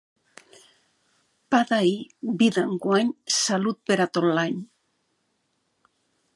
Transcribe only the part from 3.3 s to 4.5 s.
salut per a tot